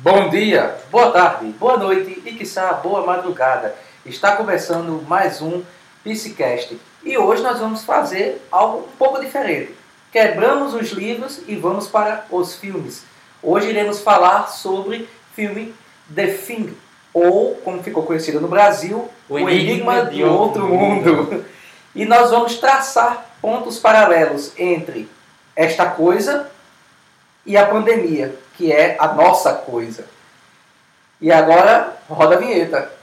[0.00, 3.74] Bom dia, boa tarde, boa noite e quiçá boa madrugada.
[4.06, 5.64] Está começando mais um
[6.04, 9.74] Psicast e hoje nós vamos fazer algo um pouco diferente.
[10.12, 13.02] Quebramos os livros e vamos para os filmes.
[13.42, 15.74] Hoje iremos falar sobre filme
[16.14, 16.76] The Thing,
[17.12, 21.44] ou como ficou conhecido no Brasil, O Enigma, de Outro Mundo.
[21.92, 25.08] E nós vamos traçar pontos paralelos entre
[25.56, 26.48] esta coisa
[27.44, 30.04] e a pandemia, que é a nossa coisa.
[31.20, 32.98] E agora, roda a vinheta.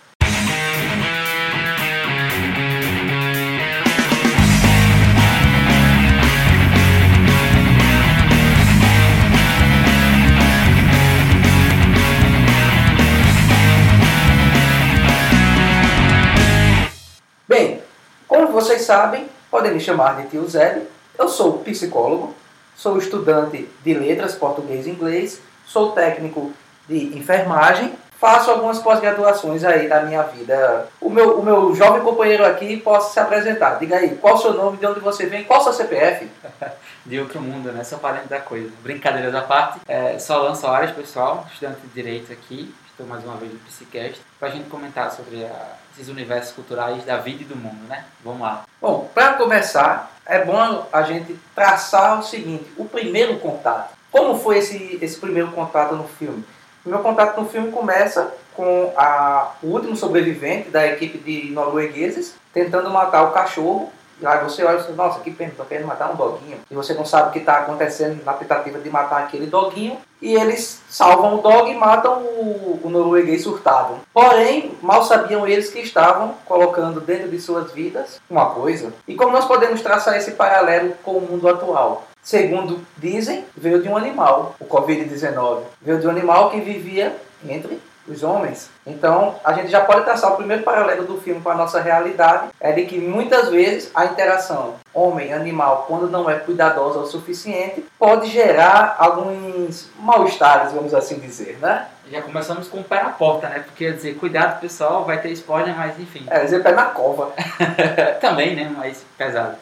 [17.47, 17.81] Bem,
[18.27, 20.81] como vocês sabem, podem me chamar de tio Zé.
[21.17, 22.33] Eu sou psicólogo,
[22.75, 26.51] sou estudante de letras português e inglês, sou técnico
[26.87, 30.87] de enfermagem, faço algumas pós-graduações aí da minha vida.
[31.01, 33.79] O meu, o meu jovem companheiro aqui possa se apresentar.
[33.79, 36.29] Diga aí, qual o seu nome, de onde você vem, qual o seu CPF?
[37.05, 37.83] de outro mundo, né?
[37.83, 38.71] Só parente da coisa.
[38.81, 39.79] Brincadeiras à parte.
[39.87, 42.73] É, sou Soares, pessoal, estudante de Direito aqui.
[42.89, 47.03] Estou mais uma vez no Psicast para a gente comentar sobre a, esses universos culturais
[47.05, 48.05] da vida e do mundo, né?
[48.23, 48.65] Vamos lá.
[48.81, 53.95] Bom, para começar, é bom a gente traçar o seguinte: o primeiro contato.
[54.11, 56.43] Como foi esse, esse primeiro contato no filme?
[56.85, 62.35] O meu contato no filme começa com a, o último sobrevivente da equipe de noruegueses
[62.53, 63.91] tentando matar o cachorro
[64.23, 66.57] aí você olha e diz, nossa, que pena, estou querendo matar um doguinho.
[66.69, 69.97] E você não sabe o que está acontecendo na tentativa de matar aquele doguinho.
[70.21, 73.99] E eles salvam o dog e matam o, o norueguês surtado.
[74.13, 78.93] Porém, mal sabiam eles que estavam colocando dentro de suas vidas uma coisa.
[79.07, 82.07] E como nós podemos traçar esse paralelo com o mundo atual?
[82.23, 85.59] Segundo dizem, veio de um animal, o Covid-19.
[85.81, 87.15] Veio de um animal que vivia
[87.47, 88.69] entre os homens.
[88.85, 92.49] Então, a gente já pode traçar o primeiro paralelo do filme com a nossa realidade,
[92.59, 98.27] é de que muitas vezes a interação homem-animal, quando não é cuidadosa o suficiente, pode
[98.29, 101.87] gerar alguns mal-estares, vamos assim dizer, né?
[102.09, 103.59] Já começamos com o pé na porta, né?
[103.59, 106.23] Porque, dizer, cuidado pessoal, vai ter spoiler, mas enfim.
[106.29, 107.33] É, dizer pé na cova.
[108.21, 108.71] também, né?
[108.77, 109.55] Mas pesado.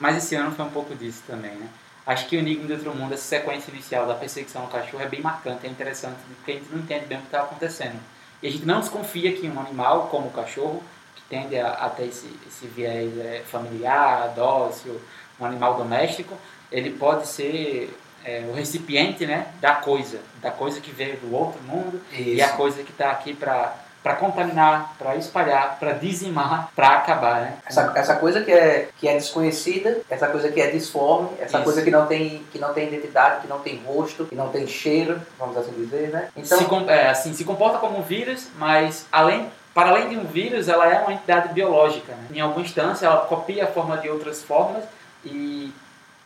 [0.00, 1.66] Mas esse ano foi um pouco disso também, né?
[2.06, 5.08] Acho que o Enigma de Outro Mundo, essa sequência inicial da perseguição ao cachorro é
[5.08, 8.00] bem marcante, é interessante, porque a gente não entende bem o que está acontecendo.
[8.42, 10.82] E a gente não desconfia que um animal, como o cachorro,
[11.14, 15.00] que tende a, a ter esse, esse viés é, familiar, dócil,
[15.38, 16.36] um animal doméstico,
[16.70, 21.60] ele pode ser é, o recipiente né, da coisa, da coisa que veio do outro
[21.62, 22.22] mundo Isso.
[22.22, 27.40] e a coisa que está aqui para para contaminar, para espalhar, para dizimar, para acabar,
[27.42, 27.54] né?
[27.64, 31.64] Essa, essa coisa que é, que é desconhecida, essa coisa que é disforme, essa Isso.
[31.64, 34.66] coisa que não, tem, que não tem identidade, que não tem rosto, que não tem
[34.66, 36.28] cheiro, vamos assim dizer, né?
[36.36, 40.24] Então, se, é, assim, se comporta como um vírus, mas além para além de um
[40.24, 42.12] vírus, ela é uma entidade biológica.
[42.12, 42.26] Né?
[42.34, 44.84] Em alguma instância, ela copia a forma de outras formas
[45.24, 45.72] e,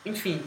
[0.05, 0.43] enfim,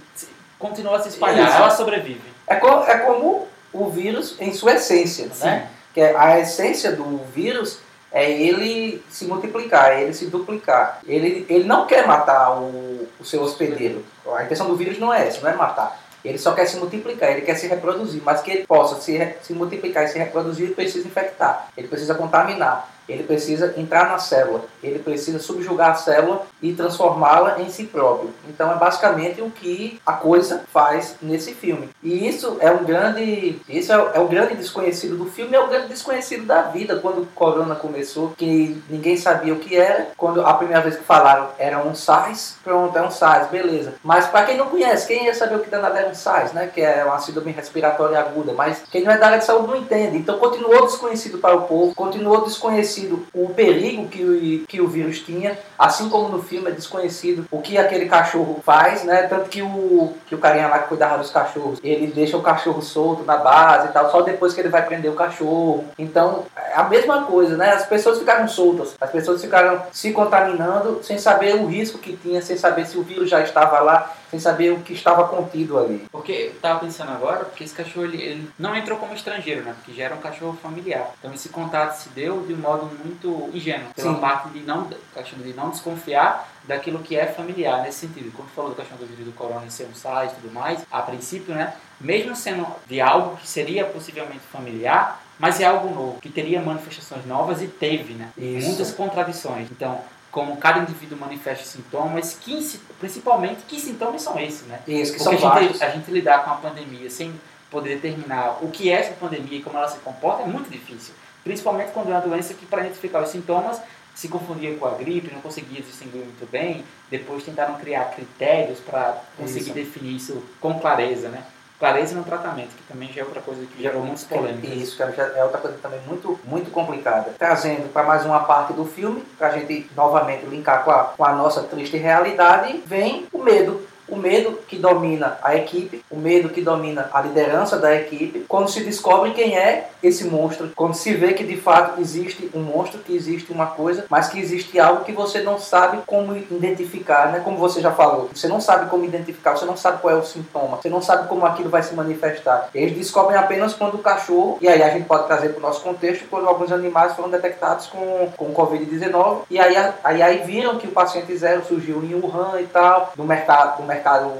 [0.57, 1.47] continua a se espalhar.
[1.47, 1.57] Isso.
[1.57, 2.29] Ela sobrevive.
[2.45, 5.29] É, co é como o vírus em sua essência?
[5.33, 5.45] Sim.
[5.45, 5.69] né?
[5.93, 7.79] Que a essência do vírus
[8.11, 10.99] é ele se multiplicar, é ele se duplicar.
[11.05, 14.03] Ele, ele não quer matar o, o seu hospedeiro.
[14.35, 15.99] A intenção do vírus não é essa, não é matar.
[16.23, 19.53] Ele só quer se multiplicar, ele quer se reproduzir, mas que ele possa se, se
[19.53, 24.63] multiplicar e se reproduzir, ele precisa infectar, ele precisa contaminar ele precisa entrar na célula,
[24.83, 28.31] ele precisa subjugar a célula e transformá-la em si próprio.
[28.47, 31.89] Então é basicamente o que a coisa faz nesse filme.
[32.03, 35.67] E isso é um grande, isso é, é o grande desconhecido do filme, é o
[35.67, 36.97] grande desconhecido da vida.
[36.97, 41.03] Quando o corona começou, que ninguém sabia o que era, quando a primeira vez que
[41.03, 43.95] falaram era um SARS, pronto, é um SARS, beleza.
[44.03, 46.69] Mas para quem não conhece, quem ia saber o que danado era um SARS, né?
[46.73, 49.77] Que é uma síndrome respiratória aguda, mas quem não é da área de saúde não
[49.77, 50.17] entende.
[50.17, 54.87] Então continuou desconhecido para o povo, continuou desconhecido desconhecido o perigo que o, que o
[54.87, 59.23] vírus tinha, assim como no filme é desconhecido o que aquele cachorro faz, né?
[59.23, 62.81] Tanto que o, que o carinha lá que cuidava dos cachorros, ele deixa o cachorro
[62.81, 65.85] solto na base e tal, só depois que ele vai prender o cachorro.
[65.97, 67.71] Então, é a mesma coisa, né?
[67.71, 72.41] As pessoas ficaram soltas, as pessoas ficaram se contaminando sem saber o risco que tinha,
[72.41, 76.05] sem saber se o vírus já estava lá sem saber o que estava contido ali.
[76.11, 79.73] Porque eu estava pensando agora, porque esse cachorro ele, ele, não entrou como estrangeiro, né?
[79.73, 81.11] Porque já era um cachorro familiar.
[81.19, 84.19] Então esse contato se deu de um modo muito ingênuo, pela Sim.
[84.19, 88.31] parte de não, cachorro de não desconfiar daquilo que é familiar nesse sentido.
[88.35, 91.01] Quando falou do cachorro do vírus do corona ser um SARS e tudo mais, a
[91.01, 91.73] princípio, né?
[91.99, 97.25] Mesmo sendo de algo que seria possivelmente familiar, mas é algo novo, que teria manifestações
[97.25, 98.29] novas e teve, né?
[98.37, 98.67] Isso.
[98.67, 99.69] Muitas contradições.
[99.71, 99.99] Então,
[100.31, 104.79] como cada indivíduo manifesta sintomas, que, principalmente que sintomas são esses, né?
[104.87, 107.33] Isso, que Porque são a gente, a gente lidar com a pandemia sem
[107.71, 111.13] poder determinar o que é essa pandemia e como ela se comporta é muito difícil.
[111.43, 113.81] Principalmente quando é uma doença que, para identificar os sintomas,
[114.13, 116.83] se confundia com a gripe, não conseguia distinguir muito bem.
[117.09, 119.73] Depois tentaram criar critérios para conseguir isso.
[119.73, 121.43] definir isso com clareza, né?
[121.79, 124.71] Clareza no tratamento, que também já é outra coisa que gerou muitas polêmicas.
[124.71, 127.33] Isso, é outra coisa também muito, muito complicada.
[127.37, 131.23] Trazendo para mais uma parte do filme, para a gente novamente linkar com a, com
[131.23, 136.49] a nossa triste realidade, vem o medo o medo que domina a equipe, o medo
[136.49, 141.13] que domina a liderança da equipe, quando se descobre quem é esse monstro, quando se
[141.13, 145.03] vê que de fato existe um monstro, que existe uma coisa, mas que existe algo
[145.03, 147.41] que você não sabe como identificar, né?
[147.43, 150.25] Como você já falou, você não sabe como identificar, você não sabe qual é o
[150.25, 152.69] sintoma, você não sabe como aquilo vai se manifestar.
[152.73, 155.81] Eles descobrem apenas quando o cachorro, e aí a gente pode trazer para o nosso
[155.81, 160.87] contexto, quando alguns animais foram detectados com, com Covid-19, e aí, aí, aí viram que
[160.87, 164.31] o paciente zero surgiu em Wuhan e tal, no mercado, no mercado mercado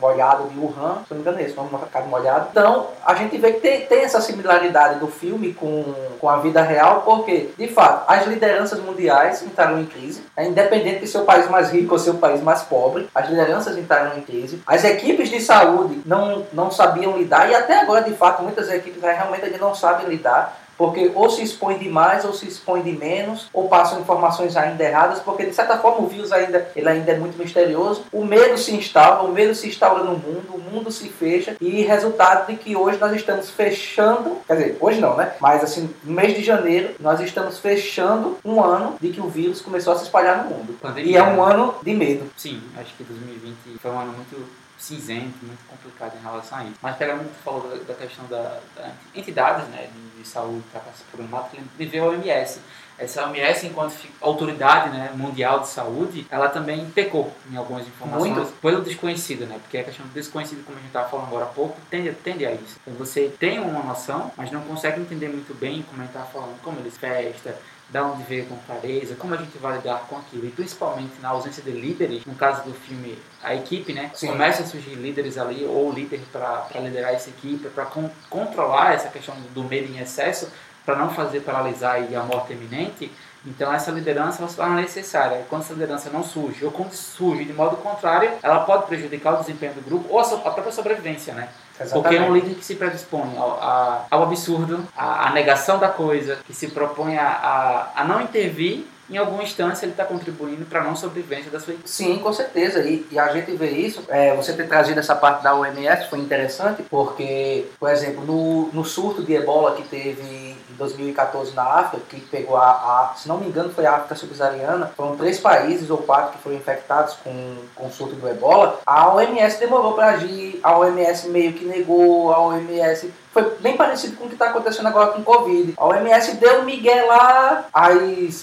[0.00, 2.48] molhado de Wuhan, se não me engano é esse, no mercado molhado.
[2.50, 5.84] Então, a gente vê que tem, tem essa similaridade do filme com,
[6.20, 11.00] com a vida real, porque, de fato, as lideranças mundiais entraram em crise, é independente
[11.00, 14.62] de seu país mais rico ou seu país mais pobre, as lideranças entraram em crise,
[14.66, 19.02] as equipes de saúde não, não sabiam lidar, e até agora, de fato, muitas equipes
[19.02, 23.68] realmente não sabem lidar porque ou se expõe demais ou se expõe de menos, ou
[23.68, 27.36] passam informações ainda erradas, porque de certa forma o vírus ainda, ele ainda é muito
[27.36, 28.04] misterioso.
[28.12, 31.82] O medo se instala, o medo se instaura no mundo, o mundo se fecha, e
[31.82, 35.32] resultado de que hoje nós estamos fechando, quer dizer, hoje não, né?
[35.40, 39.60] Mas assim, no mês de janeiro, nós estamos fechando um ano de que o vírus
[39.60, 40.78] começou a se espalhar no mundo.
[40.80, 41.10] Pandemia.
[41.10, 42.30] E é um ano de medo.
[42.36, 46.74] Sim, acho que 2020 foi um ano muito cinzento, muito complicado em relação a isso.
[46.80, 50.76] Mas pegando muito falou da, da questão da, da, entidades né, de, de saúde que
[50.76, 52.60] está problemática, ele vê a OMS.
[52.98, 58.60] Essa OMS, enquanto autoridade né, mundial de saúde, ela também pecou em algumas informações muito.
[58.60, 59.58] pelo desconhecido, né?
[59.62, 62.44] Porque a questão do desconhecido, como a gente estava falando agora há pouco, tende, tende
[62.44, 62.76] a isso.
[62.82, 66.30] Então você tem uma noção, mas não consegue entender muito bem, como a gente estava
[66.30, 67.52] falando, como eles festam,
[67.90, 70.46] da onde veio com clareza, como a gente vai lidar com aquilo.
[70.46, 74.10] E principalmente na ausência de líderes, no caso do filme, a equipe, né?
[74.14, 74.28] Sim.
[74.28, 79.08] Começa a surgir líderes ali, ou líder para liderar essa equipe, para con controlar essa
[79.08, 80.50] questão do medo em excesso,
[80.84, 83.10] para não fazer paralisar a morte iminente.
[83.46, 85.46] Então essa liderança ela se torna necessária.
[85.48, 89.40] Quando essa liderança não surge, ou quando surge de modo contrário, ela pode prejudicar o
[89.40, 91.48] desempenho do grupo ou a, a própria sobrevivência, né?
[91.80, 91.92] Exatamente.
[91.92, 96.52] Porque é um líder que se predispõe ao, ao absurdo, à, negação da coisa, que
[96.52, 100.84] se propõe a, a, a não intervir em alguma instância ele está contribuindo para a
[100.84, 101.88] não sobrevivência da sua equipe.
[101.88, 102.80] Sim, com certeza.
[102.80, 104.04] E, e a gente vê isso.
[104.08, 108.84] É, você ter trazido essa parte da OMS foi interessante, porque, por exemplo, no, no
[108.84, 113.38] surto de ebola que teve em 2014 na África, que pegou a, a se não
[113.38, 117.56] me engano, foi a África subsaariana, foram três países ou quatro que foram infectados com,
[117.74, 122.40] com surto do ebola, a OMS demorou para agir, a OMS meio que negou, a
[122.40, 125.74] OMS foi bem parecido com o que está acontecendo agora com o Covid.
[125.76, 127.66] A OMS deu migué lá,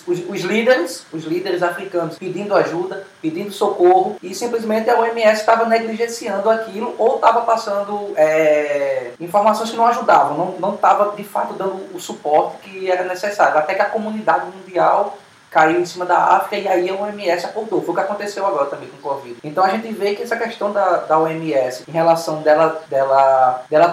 [0.08, 5.66] os, os, líderes, os líderes africanos pedindo ajuda, pedindo socorro, e simplesmente a OMS estava
[5.66, 11.94] negligenciando aquilo ou estava passando é, informações que não ajudavam, não estava de fato dando
[11.94, 13.58] o suporte que era necessário.
[13.58, 15.18] Até que a comunidade mundial
[15.56, 17.82] caiu em cima da África e aí a OMS acordou.
[17.82, 19.38] Foi o que aconteceu agora também com o Covid.
[19.42, 23.88] Então a gente vê que essa questão da, da OMS em relação dela, dela, dela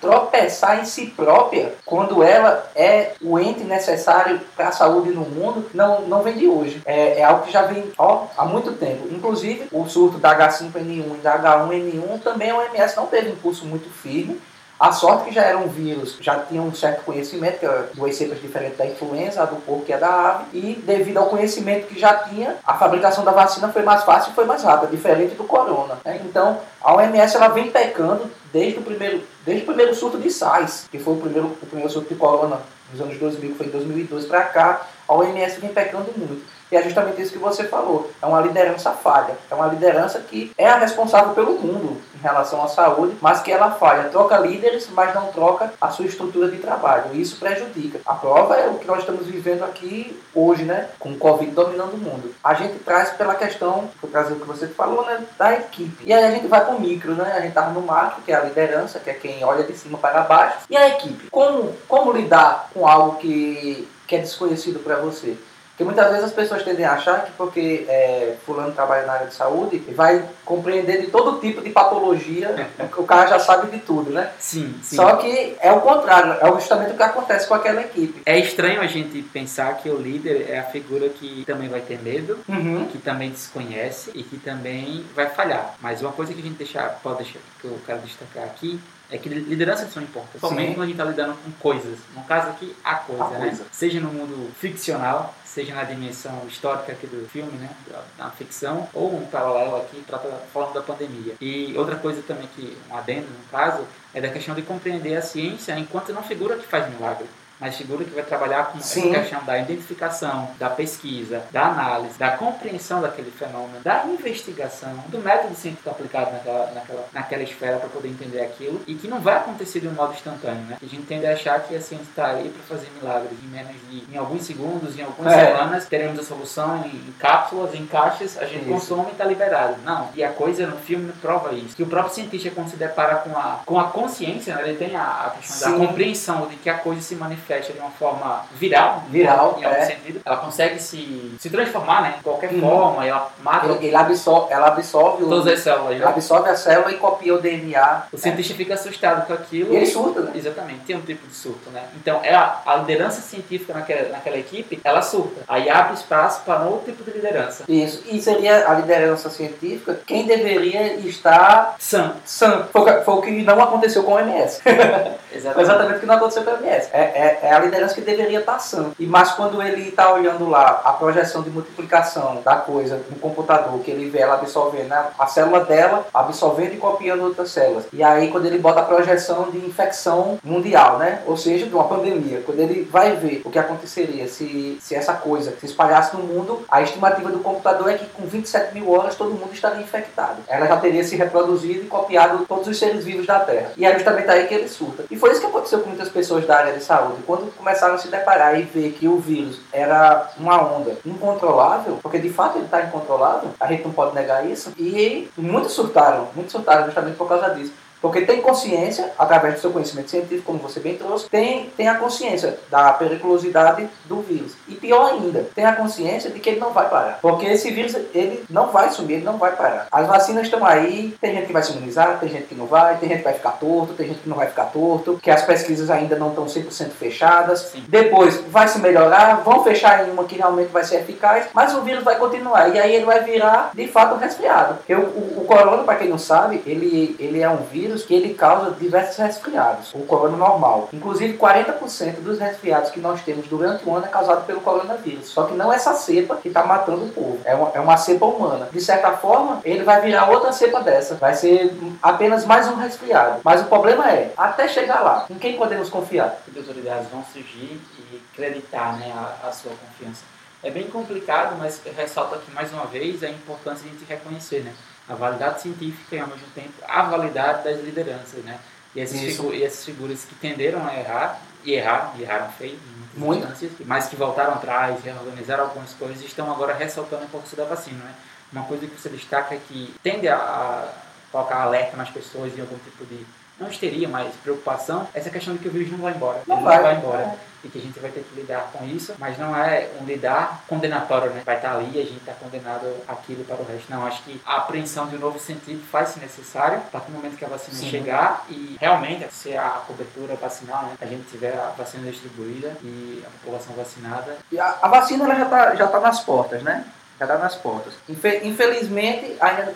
[0.00, 5.68] tropeçar em si própria quando ela é o ente necessário para a saúde no mundo
[5.74, 6.80] não, não vem de hoje.
[6.86, 9.08] É, é algo que já vem ó, há muito tempo.
[9.10, 13.66] Inclusive, o surto da H5N1 e da H1N1 também a OMS não teve um impulso
[13.66, 14.40] muito firme
[14.78, 18.14] a sorte que já era um vírus, já tinha um certo conhecimento, que é duas
[18.14, 21.88] cepas diferentes da influenza, a do porco que é da ave, e devido ao conhecimento
[21.88, 25.34] que já tinha, a fabricação da vacina foi mais fácil e foi mais rápida, diferente
[25.34, 25.98] do corona.
[26.04, 26.20] Né?
[26.24, 30.86] Então, a OMS ela vem pecando desde o primeiro, desde o primeiro surto de SARS,
[30.90, 32.60] que foi o primeiro, o primeiro surto de corona
[32.92, 36.58] nos anos 2000, que foi em 2002 para cá, a OMS vem pecando muito.
[36.70, 38.10] E é justamente isso que você falou.
[38.20, 39.36] É uma liderança falha.
[39.50, 43.50] É uma liderança que é a responsável pelo mundo em relação à saúde, mas que
[43.50, 44.10] ela falha.
[44.10, 47.10] Troca líderes, mas não troca a sua estrutura de trabalho.
[47.12, 48.00] E isso prejudica.
[48.04, 50.88] A prova é o que nós estamos vivendo aqui hoje, né?
[50.98, 52.34] Com o Covid dominando o mundo.
[52.44, 55.24] A gente traz pela questão, vou trazer o que você falou, né?
[55.38, 56.04] Da equipe.
[56.04, 57.32] E aí a gente vai para o micro, né?
[57.32, 59.96] A gente estava no macro, que é a liderança, que é quem olha de cima
[59.96, 60.58] para baixo.
[60.68, 61.30] E a equipe?
[61.30, 65.36] Como, como lidar com algo que, que é desconhecido para você?
[65.78, 69.26] Porque muitas vezes as pessoas tendem a achar que porque é, fulano trabalha na área
[69.28, 74.10] de saúde, vai compreender de todo tipo de patologia, o cara já sabe de tudo,
[74.10, 74.28] né?
[74.40, 74.96] Sim, sim.
[74.96, 78.22] Só que é o contrário, é justamente o que acontece com aquela equipe.
[78.26, 82.02] É estranho a gente pensar que o líder é a figura que também vai ter
[82.02, 82.88] medo, uhum.
[82.90, 85.76] que também desconhece e que também vai falhar.
[85.80, 89.16] Mas uma coisa que a gente deixar, pode deixar, que eu quero destacar aqui, é
[89.16, 90.40] que lideranças são importantes.
[90.40, 91.98] Somente quando a gente está lidando com coisas.
[92.14, 93.46] No caso aqui, a coisa, a né?
[93.46, 93.64] Coisa.
[93.72, 97.70] Seja no mundo ficcional, seja na dimensão histórica aqui do filme, né?
[98.18, 100.04] Na ficção, ou um paralelo aqui,
[100.52, 101.34] falando da pandemia.
[101.40, 105.22] E outra coisa também que, um adendo no caso, é da questão de compreender a
[105.22, 107.26] ciência enquanto não figura que faz milagre
[107.60, 109.10] mas figura que vai trabalhar com Sim.
[109.10, 115.18] essa questão da identificação, da pesquisa, da análise, da compreensão daquele fenômeno, da investigação, do
[115.18, 119.36] método científico aplicado naquela, naquela, naquela esfera para poder entender aquilo e que não vai
[119.36, 120.76] acontecer de um modo instantâneo, né?
[120.80, 123.72] A gente tende a achar que a ciência está aí para fazer milagres em menos
[123.90, 125.46] de em alguns segundos, em algumas é.
[125.46, 128.70] semanas, teremos a solução em, em, cápsulas, em caixas, a gente isso.
[128.70, 129.76] consome e está liberado.
[129.84, 130.08] Não.
[130.14, 131.76] E a coisa no filme prova isso.
[131.76, 134.96] Que o próprio cientista, quando se depara com a, com a consciência, né, ele tem
[134.96, 135.78] a, a questão Sim.
[135.78, 139.64] da compreensão de que a coisa se manifesta manifesta de uma forma viral, viral em
[139.64, 139.86] algum é.
[139.86, 140.20] sentido.
[140.24, 142.14] Ela consegue se, se transformar, né?
[142.18, 142.60] De qualquer uhum.
[142.60, 143.66] forma, ela mata.
[143.66, 145.96] Ele, ele absorve, ela absorve todas o, as células.
[145.96, 146.10] Ela né?
[146.10, 148.02] absorve a célula e copia o DNA.
[148.12, 148.56] O cientista é.
[148.56, 149.72] fica assustado com aquilo.
[149.72, 150.32] E ele surta, né?
[150.34, 151.84] Exatamente, tem um tipo de surto, né?
[151.96, 155.42] Então, é a, liderança científica naquela, naquela equipe, ela surta.
[155.48, 157.64] Aí abre espaço para outro tipo de liderança.
[157.68, 158.02] Isso.
[158.06, 162.16] E seria a liderança científica quem deveria estar sã.
[162.24, 162.68] Sã.
[162.72, 164.60] Foi, foi o que não aconteceu com o MS.
[165.32, 165.68] Exatamente.
[165.68, 166.88] Exatamente o que não aconteceu com o MS.
[166.92, 168.90] É, é, é a liderança que deveria estar sã.
[168.98, 173.78] E, mas quando ele está olhando lá a projeção de multiplicação da coisa no computador,
[173.80, 177.84] que ele vê ela absorvendo né, a célula dela, absorvendo e copiando outras células.
[177.92, 181.22] E aí, quando ele bota a projeção de infecção mundial, né?
[181.26, 185.14] Ou seja, de uma pandemia, quando ele vai ver o que aconteceria se, se essa
[185.14, 189.14] coisa se espalhasse no mundo, a estimativa do computador é que com 27 mil horas
[189.14, 190.38] todo mundo estaria infectado.
[190.48, 193.72] Ela já teria se reproduzido e copiado todos os seres vivos da Terra.
[193.76, 195.04] E é justamente aí que ele surta.
[195.10, 197.22] E foi isso que aconteceu com muitas pessoas da área de saúde.
[197.26, 202.18] Quando começaram a se deparar e ver que o vírus era uma onda incontrolável, porque
[202.18, 206.52] de fato ele está incontrolável, a gente não pode negar isso, e muitos surtaram, muitos
[206.52, 207.72] surtaram justamente por causa disso.
[208.00, 211.96] Porque tem consciência, através do seu conhecimento científico, como você bem trouxe, tem, tem a
[211.96, 214.52] consciência da periculosidade do vírus.
[214.68, 217.18] E pior ainda, tem a consciência de que ele não vai parar.
[217.20, 219.86] Porque esse vírus, ele não vai sumir, ele não vai parar.
[219.90, 222.96] As vacinas estão aí, tem gente que vai se imunizar, tem gente que não vai,
[222.96, 225.42] tem gente que vai ficar torto, tem gente que não vai ficar torto, que as
[225.42, 227.60] pesquisas ainda não estão 100% fechadas.
[227.72, 227.84] Sim.
[227.88, 231.82] Depois vai se melhorar, vão fechar em uma que realmente vai ser eficaz, mas o
[231.82, 232.74] vírus vai continuar.
[232.74, 234.78] E aí ele vai virar, de fato, um resfriado.
[234.88, 238.34] O, o corona, para quem não sabe, ele, ele é um vírus vírus que ele
[238.34, 240.88] causa diversos resfriados, o corona normal.
[240.92, 245.28] Inclusive 40% dos resfriados que nós temos durante o ano é causado pelo coronavírus.
[245.28, 247.96] Só que não é essa cepa que está matando o povo, é uma, é uma
[247.96, 248.68] cepa humana.
[248.70, 253.40] De certa forma, ele vai virar outra cepa dessa, vai ser apenas mais um resfriado.
[253.42, 256.38] Mas o problema é, até chegar lá, em quem podemos confiar?
[256.48, 260.37] As autoridades vão surgir e acreditar né, a, a sua confiança.
[260.62, 264.60] É bem complicado, mas ressalto aqui mais uma vez a importância de a gente reconhecer,
[264.60, 264.74] né?
[265.08, 268.58] a validade científica e ao mesmo tempo a validade das lideranças, né?
[268.94, 272.74] E essas, figu e essas figuras que tenderam a errar, e erraram, e erraram feio
[272.74, 277.56] em muitas instâncias, mas que voltaram atrás, reorganizaram algumas coisas, estão agora ressaltando a importância
[277.56, 278.14] da vacina, né?
[278.52, 280.92] Uma coisa que você destaca é que tende a, a
[281.30, 283.26] colocar alerta nas pessoas em algum tipo de
[283.58, 286.42] não teria mais preocupação, essa questão de que o vírus não vai embora.
[286.46, 287.22] Não, vai, não vai embora.
[287.22, 287.38] É.
[287.64, 290.62] E que a gente vai ter que lidar com isso, mas não é um lidar
[290.68, 291.42] condenatório, né?
[291.44, 293.90] Vai estar ali e a gente está condenado aquilo para o resto.
[293.90, 297.36] Não, acho que a apreensão de um novo sentido faz-se necessário a partir do momento
[297.36, 297.90] que a vacina Sim.
[297.90, 300.92] chegar e realmente, se a cobertura vacinal, né?
[301.00, 304.36] a gente tiver a vacina distribuída e a população vacinada.
[304.52, 306.84] E a, a vacina ela já está já tá nas portas, né?
[307.18, 307.94] Já está nas portas.
[308.08, 309.74] Infelizmente, ainda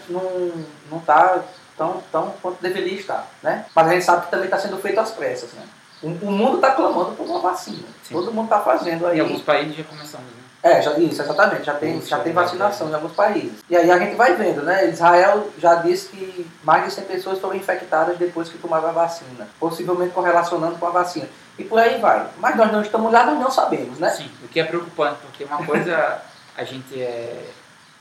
[0.88, 1.42] não está
[1.76, 3.66] tão, tão quanto deveria estar, né?
[3.74, 5.62] Mas a gente sabe que também está sendo feito às pressas, né?
[6.02, 7.86] O, o mundo está clamando por uma vacina.
[8.02, 8.14] Sim.
[8.14, 9.18] Todo mundo está fazendo aí.
[9.18, 10.42] Em alguns países já começamos, né?
[10.62, 11.64] É, já, isso, exatamente.
[11.64, 13.64] Já tem, já tem vacinação em alguns países.
[13.68, 14.88] E aí a gente vai vendo, né?
[14.88, 19.48] Israel já disse que mais de 100 pessoas foram infectadas depois que tomaram a vacina.
[19.58, 21.28] Possivelmente correlacionando com a vacina.
[21.58, 22.28] E por aí vai.
[22.38, 24.10] Mas nós não estamos lá, nós não sabemos, né?
[24.10, 26.22] Sim, o que é preocupante, porque uma coisa
[26.56, 27.44] a gente é,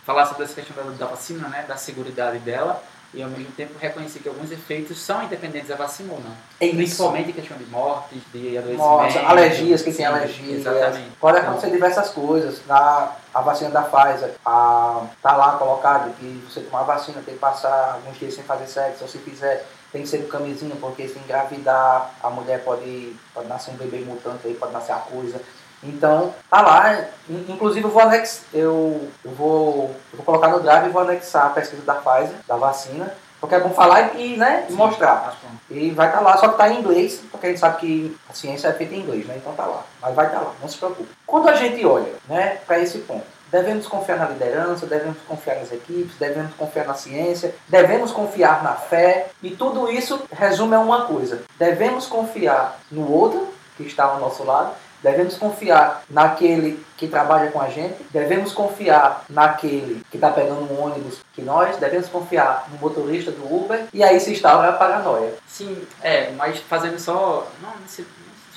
[0.05, 1.65] falar sobre essa questão da, da vacina, né?
[1.67, 2.81] Da segurança dela
[3.13, 6.31] e ao mesmo tempo reconhecer que alguns efeitos são independentes da vacina ou não.
[6.59, 8.77] É Principalmente em questão de mortes, de adoecimentos.
[8.77, 10.55] Mortes, alergias, quem tem alergia.
[10.55, 11.11] Exatamente.
[11.19, 12.61] Pode acontecer então, diversas coisas.
[12.65, 17.33] Na, a vacina da Pfizer, a, tá lá colocado que você tomar a vacina tem
[17.33, 21.05] que passar alguns dias sem fazer sexo, ou se fizer tem que ser camisinha, porque
[21.05, 25.41] se engravidar, a mulher pode, pode nascer um bebê mutante aí, pode nascer a coisa.
[25.83, 27.05] Então, tá lá.
[27.29, 31.47] Inclusive, eu vou, anex, eu, eu, vou, eu vou colocar no drive e vou anexar
[31.47, 35.35] a pesquisa da Pfizer, da vacina, porque é bom falar e, né, e mostrar.
[35.69, 38.17] E vai estar tá lá, só que está em inglês, porque a gente sabe que
[38.29, 39.35] a ciência é feita em inglês, né?
[39.37, 39.83] Então tá lá.
[40.01, 41.09] Mas vai estar tá lá, não se preocupe.
[41.25, 45.73] Quando a gente olha né, para esse ponto, Devemos confiar na liderança, devemos confiar nas
[45.73, 49.27] equipes, devemos confiar na ciência, devemos confiar na fé.
[49.43, 54.43] E tudo isso resume a uma coisa: devemos confiar no outro que está ao nosso
[54.43, 60.71] lado, devemos confiar naquele que trabalha com a gente, devemos confiar naquele que está pegando
[60.71, 64.73] um ônibus que nós, devemos confiar no motorista do Uber, e aí se instala a
[64.73, 65.33] paranoia.
[65.47, 67.47] Sim, é, mas fazendo só.
[67.61, 68.05] Não, não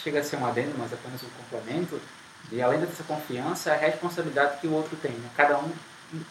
[0.03, 1.99] chega a ser um adendo, mas apenas um complemento
[2.53, 5.29] e além dessa confiança, é a responsabilidade que o outro tem, né?
[5.37, 5.71] cada um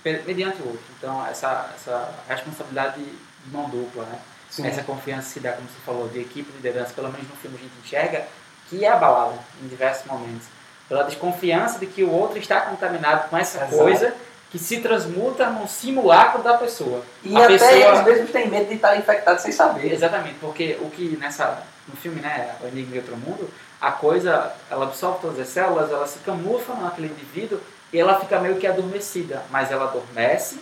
[0.03, 0.83] mediante o outro.
[0.97, 4.19] Então, essa, essa responsabilidade de mão dupla, né?
[4.49, 4.67] Sim.
[4.67, 7.59] Essa confiança se dá, como você falou, de equipe, liderança, pelo menos no filme a
[7.59, 8.27] gente enxerga,
[8.73, 10.47] que é abalada em diversos momentos.
[10.89, 13.77] Pela desconfiança de que o outro está contaminado com essa Exato.
[13.77, 14.13] coisa
[14.51, 17.03] que se transmuta num simulacro da pessoa.
[17.23, 17.71] E a até pessoa...
[17.71, 19.91] eles mesmos têm medo de estar infectado sem saber.
[19.91, 23.49] Exatamente, porque o que nessa, no filme, né, O Enigma de Outro Mundo,
[23.81, 27.59] a coisa, ela absorve todas as células, ela se camufla naquele indivíduo
[27.91, 30.59] e ela fica meio que adormecida, mas ela adormece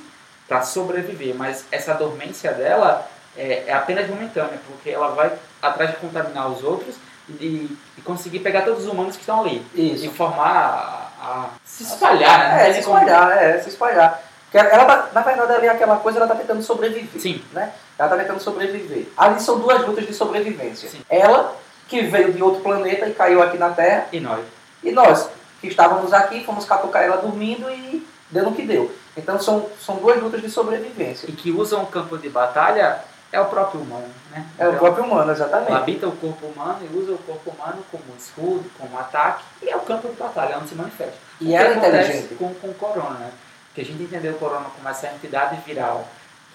[0.47, 5.97] para sobreviver, mas essa dormência dela é, é, apenas momentânea, porque ela vai atrás de
[5.97, 6.95] contaminar os outros
[7.29, 10.05] e, e conseguir pegar todos os humanos que estão ali Isso.
[10.05, 12.69] e formar a, a se espalhar, né?
[12.69, 14.23] É, se espalhar, é, se espalhar.
[14.53, 17.21] Ela, tá, na verdade, ali aquela coisa, ela está tentando sobreviver.
[17.21, 17.41] Sim.
[17.53, 17.71] Né?
[17.97, 19.07] Ela está tentando sobreviver.
[19.15, 20.89] Ali são duas lutas de sobrevivência.
[20.89, 21.01] Sim.
[21.09, 21.55] Ela
[21.87, 24.07] que veio de outro planeta e caiu aqui na Terra.
[24.11, 24.45] E nós.
[24.83, 25.29] E nós,
[25.61, 28.93] que estávamos aqui, fomos catucar ela dormindo e deu no que deu.
[29.15, 31.29] Então são, são duas lutas de sobrevivência.
[31.29, 34.45] E que usam o campo de batalha é o próprio humano, né?
[34.57, 35.71] É então, o próprio humano, exatamente.
[35.71, 39.75] Habita o corpo humano e usa o corpo humano como escudo, como ataque, e é
[39.75, 41.15] o campo de batalha, onde se manifesta.
[41.39, 42.35] E ela é inteligente.
[42.35, 43.31] Com, com o corona, né?
[43.67, 46.05] Porque a gente entendeu o corona como essa entidade viral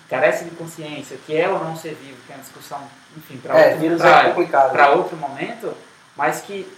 [0.08, 2.80] carece de consciência, que é ou não ser vivo, que é uma discussão,
[3.16, 5.74] enfim, para é, outro, é outro momento,
[6.14, 6.70] mas que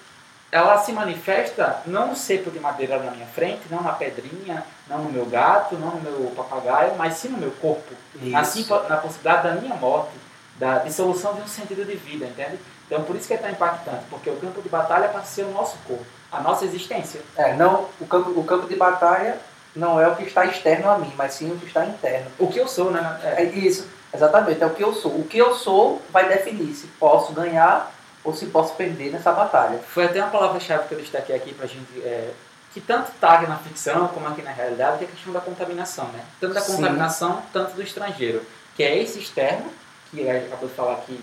[0.50, 4.98] ela se manifesta não no cepo de madeira na minha frente, não na pedrinha, não
[5.04, 7.92] no meu gato, não no meu papagaio, mas sim no meu corpo.
[8.34, 10.12] Assim, na possibilidade da minha morte,
[10.58, 12.58] da dissolução de um sentido de vida, entende?
[12.86, 15.42] Então por isso que é tão impactante, porque o campo de batalha passa a ser
[15.42, 17.20] o nosso corpo, a nossa existência.
[17.36, 19.38] É, não, o campo, o campo de batalha
[19.76, 22.30] não é o que está externo a mim, mas sim o que está interno.
[22.38, 23.20] O que eu sou, né?
[23.22, 23.42] É.
[23.42, 25.12] é isso, exatamente, é o que eu sou.
[25.12, 27.92] O que eu sou vai definir se posso ganhar
[28.24, 29.78] ou se posso perder nessa batalha.
[29.78, 32.32] Foi até uma palavra-chave que eu destaquei aqui para a gente, é,
[32.72, 36.06] que tanto está na ficção como aqui na realidade, que é a questão da contaminação,
[36.08, 36.20] né?
[36.40, 37.42] Tanto da contaminação, Sim.
[37.52, 38.42] tanto do estrangeiro,
[38.76, 39.70] que é esse externo,
[40.10, 41.20] que a gente acabou de falar aqui,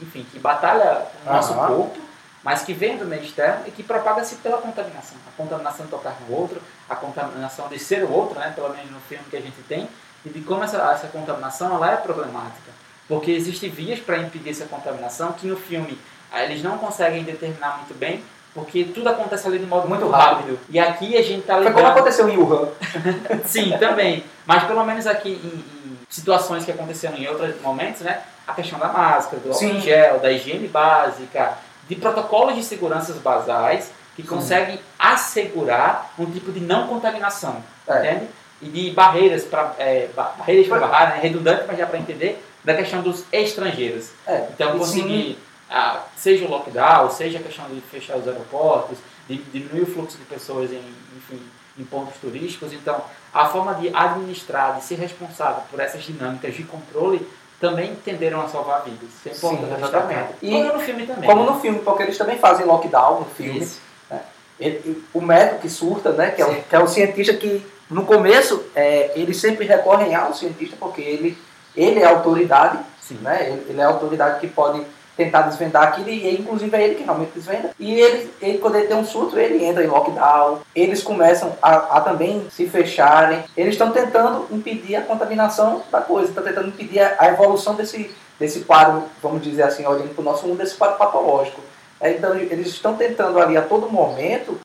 [0.00, 1.98] enfim, que batalha o nosso corpo,
[2.42, 5.16] mas que vem do meio externo e que propaga-se pela contaminação.
[5.26, 8.90] A contaminação de tocar no outro, a contaminação de ser o outro, né, pelo menos
[8.90, 9.88] no filme que a gente tem,
[10.24, 12.70] e de como essa, essa contaminação ela é problemática.
[13.08, 15.98] Porque existem vias para impedir essa contaminação que no filme
[16.34, 18.22] eles não conseguem determinar muito bem,
[18.54, 20.36] porque tudo acontece ali de modo muito rápido.
[20.36, 20.58] rápido.
[20.70, 21.74] E aqui a gente está ligando...
[21.74, 22.68] Foi como aconteceu em Wuhan.
[23.44, 24.24] Sim, também.
[24.46, 28.22] Mas pelo menos aqui em, em, situações que aconteceram em outros momentos, né?
[28.46, 31.58] A questão da máscara, do álcool gel, da higiene básica,
[31.88, 34.28] de protocolos de segurança basais que Sim.
[34.28, 37.98] conseguem assegurar um tipo de não contaminação, é.
[37.98, 38.28] entende?
[38.62, 41.18] E de barreiras para é, barreiras para barrar, né?
[41.20, 44.10] redundante, mas já para entender, da questão dos estrangeiros.
[44.26, 44.46] É.
[44.54, 45.38] Então conseguir,
[45.70, 48.98] ah, seja o lockdown, seja a questão de fechar os aeroportos,
[49.28, 50.82] de diminuir o fluxo de pessoas em,
[51.16, 51.40] enfim,
[51.78, 52.72] em pontos turísticos.
[52.72, 53.02] Então,
[53.34, 57.26] a forma de administrar, de ser responsável por essas dinâmicas de controle
[57.60, 59.08] também tenderam a salvar vidas.
[59.08, 59.68] Isso é importante.
[59.68, 60.28] Sim, exatamente.
[60.42, 61.30] E, como no filme também.
[61.30, 61.50] Como né?
[61.50, 63.68] no filme, porque eles também fazem lockdown no filme.
[64.10, 64.22] Né?
[64.60, 68.04] Ele, o médico que surta, né, que é, o, que é o cientista que, no
[68.04, 71.36] começo, é, eles sempre recorrem ao cientista porque ele,
[71.74, 73.18] ele é a autoridade, Sim.
[73.22, 74.82] né, ele, ele é a autoridade que pode
[75.16, 77.70] tentar desvendar aquilo e inclusive é ele que realmente desvenda.
[77.78, 81.96] E ele, ele quando ele tem um surto, ele entra em lockdown, eles começam a,
[81.96, 87.00] a também se fecharem, eles estão tentando impedir a contaminação da coisa, estão tentando impedir
[87.00, 90.74] a, a, evolução desse, desse quadro, vamos dizer assim, olhando para o nosso mundo, desse
[90.74, 91.60] quadro patológico.
[92.00, 94.58] É, então eles estão tentando ali a todo momento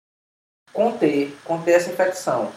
[0.73, 2.49] conter, conter essa infecção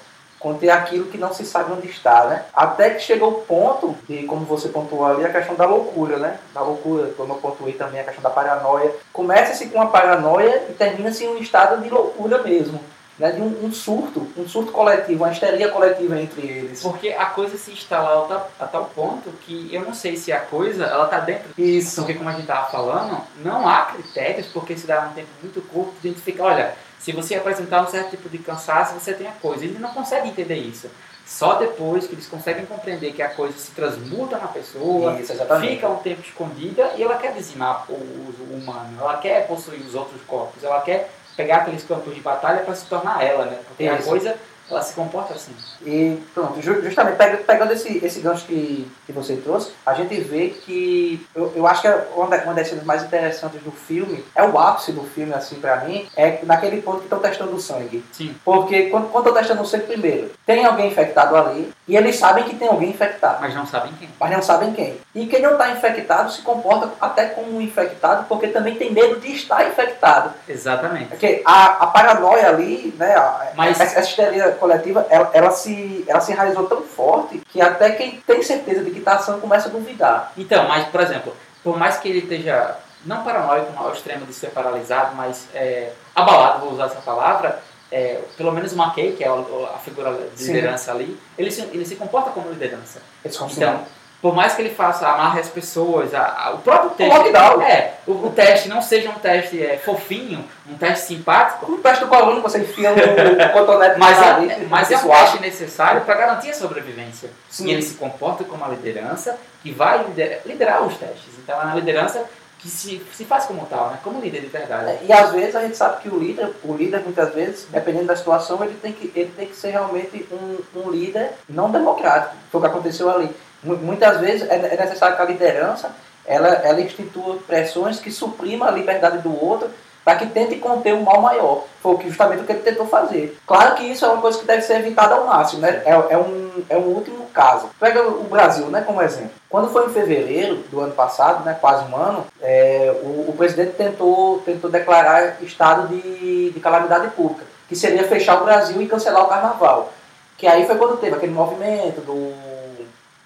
[0.45, 2.45] conter aquilo que não se sabe onde está, né?
[2.53, 6.39] Até que chegou o ponto de, como você pontuou ali, a questão da loucura, né?
[6.53, 8.95] Da loucura, como eu pontuei também a questão da paranoia.
[9.11, 12.79] Começa-se com a paranoia e termina-se em um estado de loucura mesmo.
[13.17, 16.83] Né, de um, um, surto, um surto coletivo, uma histeria coletiva entre eles.
[16.83, 18.25] Porque a coisa se instala
[18.59, 21.45] a tal, a ponto que eu não sei se a coisa ela tá dentro.
[21.57, 22.01] Isso.
[22.01, 25.63] Porque como a gente estava falando, não há critérios, porque se dá um tempo muito
[25.69, 29.33] curto de identificar, olha, se você apresentar um certo tipo de cansaço, você tem a
[29.33, 29.63] coisa.
[29.63, 30.91] Eles não conseguem entender isso.
[31.27, 35.87] Só depois que eles conseguem compreender que a coisa se transmuta na pessoa, isso, fica
[35.87, 40.23] um tempo escondida e ela quer dizimar o, o humano, ela quer possuir os outros
[40.23, 43.59] corpos, ela quer pegar aqueles campos de batalha para se tornar ela, né?
[43.69, 43.95] Porque isso.
[43.95, 44.37] a coisa
[44.71, 45.53] ela se comporta assim.
[45.85, 51.27] E pronto, justamente pegando esse, esse gancho que, que você trouxe, a gente vê que
[51.35, 54.59] eu, eu acho que é uma, uma das cenas mais interessantes do filme, é o
[54.59, 58.05] ápice do filme, assim, pra mim, é naquele ponto que estão testando o sangue.
[58.13, 58.35] Sim.
[58.45, 62.57] Porque quando estão testando o sangue primeiro, tem alguém infectado ali, e eles sabem que
[62.57, 63.39] tem alguém infectado.
[63.41, 64.09] Mas não sabem quem.
[64.19, 64.99] Mas não sabem quem.
[65.15, 69.21] E quem não está infectado se comporta até como um infectado, porque também tem medo
[69.21, 70.33] de estar infectado.
[70.49, 71.09] Exatamente.
[71.09, 76.21] Porque a, a paranoia ali, né, a, Mas- essa histeria coletiva, ela, ela, se, ela
[76.21, 79.71] se enraizou tão forte que até quem tem certeza de que está ação começa a
[79.73, 80.33] duvidar.
[80.39, 84.51] Então, mas, por exemplo, por mais que ele esteja, não paranoico ao extremo de ser
[84.51, 87.59] paralisado, mas é, abalado, vou usar essa palavra,
[87.95, 90.53] é, pelo menos o McKay, que é o- a figura de Sim.
[90.53, 93.01] liderança ali, ele se, ele se comporta como liderança.
[93.25, 93.81] Eles Então,
[94.21, 97.15] por mais que ele faça, amarre as pessoas, a- a- o próprio teste.
[97.17, 97.63] lockdown.
[97.63, 102.03] É, o, o teste não seja um teste é, fofinho, um teste simpático, um teste
[102.05, 106.01] do coluna que você enfia no cotonete mas é, nariz, mas é um teste necessário
[106.01, 107.31] para garantir a sobrevivência.
[107.49, 107.67] Sim.
[107.69, 111.35] E ele se comporta como uma liderança que vai liderar, liderar os testes.
[111.39, 112.25] Então é uma liderança
[112.65, 113.99] que se, se faz como tal, né?
[114.03, 114.89] como líder de verdade.
[114.89, 118.07] É, E às vezes a gente sabe que o líder, o líder muitas vezes, dependendo
[118.07, 122.35] da situação, ele tem que, ele tem que ser realmente um, um líder não democrático.
[122.51, 123.29] Foi o que aconteceu ali.
[123.63, 125.91] Mu- Muitas vezes é é necessário que a liderança
[126.25, 129.69] ela, ela institua pressões que suprimam a liberdade do outro
[130.05, 131.65] para que tente conter um mal maior.
[131.81, 133.39] Foi justamente o que ele tentou fazer.
[133.47, 135.83] Claro que isso é uma coisa que deve ser evitada ao máximo, né?
[135.85, 137.71] É, é um, é um último caso.
[137.81, 139.31] Pega o Brasil né, como exemplo.
[139.49, 143.73] Quando foi em fevereiro do ano passado, né, quase um ano, é, o, o presidente
[143.73, 149.25] tentou, tentou declarar estado de, de calamidade pública, que seria fechar o Brasil e cancelar
[149.25, 149.93] o carnaval.
[150.37, 152.33] Que aí foi quando teve aquele movimento do,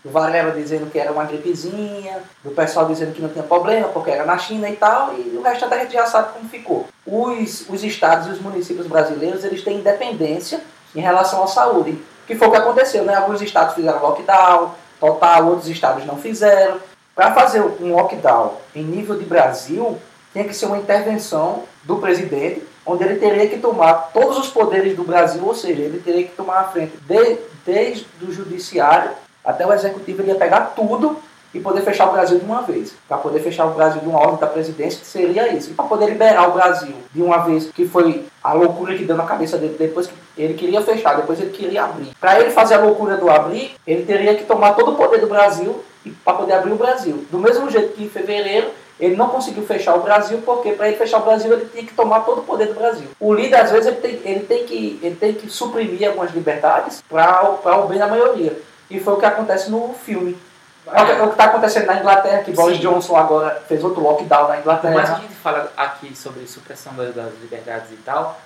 [0.04, 4.10] do Varela dizendo que era uma gripezinha, do pessoal dizendo que não tinha problema porque
[4.10, 6.86] era na China e tal, e o resto da gente já sabe como ficou.
[7.06, 10.60] Os, os estados e os municípios brasileiros, eles têm independência
[10.94, 13.14] em relação à saúde, que foi o que aconteceu, né?
[13.14, 16.78] Alguns estados fizeram lockdown total, outros estados não fizeram.
[17.14, 19.98] Para fazer um lockdown em nível de Brasil,
[20.32, 24.96] tinha que ser uma intervenção do presidente, onde ele teria que tomar todos os poderes
[24.96, 29.10] do Brasil, ou seja, ele teria que tomar a frente de, desde o judiciário
[29.48, 31.16] até o executivo, ele ia pegar tudo
[31.54, 32.94] e poder fechar o Brasil de uma vez.
[33.08, 35.70] Para poder fechar o Brasil de uma ordem da presidência, seria isso.
[35.70, 39.16] E para poder liberar o Brasil de uma vez, que foi a loucura que deu
[39.16, 42.10] na cabeça dele, depois que ele queria fechar, depois ele queria abrir.
[42.20, 45.26] Para ele fazer a loucura do abrir, ele teria que tomar todo o poder do
[45.26, 45.82] Brasil
[46.22, 47.24] para poder abrir o Brasil.
[47.30, 48.68] Do mesmo jeito que em fevereiro,
[49.00, 51.94] ele não conseguiu fechar o Brasil, porque para ele fechar o Brasil, ele tinha que
[51.94, 53.06] tomar todo o poder do Brasil.
[53.18, 57.02] O líder, às vezes, ele tem, ele tem, que, ele tem que suprimir algumas liberdades
[57.08, 58.54] para o bem da maioria.
[58.90, 60.38] E foi o que acontece no filme.
[60.86, 62.82] É o que- é o está acontecendo na Inglaterra, que Boris Sim.
[62.82, 65.02] Johnson agora fez outro lockdown na Inglaterra.
[65.02, 68.40] a gente fala aqui sobre supressão das, liberdades e tal,